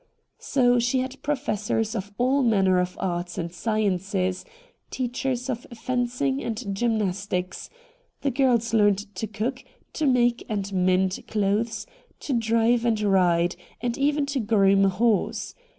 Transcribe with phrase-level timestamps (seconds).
[0.39, 4.43] So she had professors of all manner of arts and sciences,
[4.89, 7.69] teachers of fencing and gymnastics.
[8.21, 11.85] The girls learned to cook, to make and mend clothes,
[12.21, 15.53] to drive and ride, and even to groom a horse.